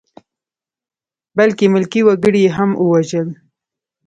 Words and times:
بلکې 1.37 1.65
ملکي 1.73 2.01
وګړي 2.05 2.41
یې 2.45 2.51
هم 2.57 2.69
ووژل. 2.75 3.27